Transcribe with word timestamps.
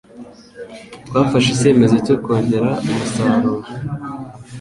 Twafashe 1.07 1.49
icyemezo 1.51 1.95
cyo 2.05 2.15
kongera 2.23 2.69
umusaruro 2.89 3.67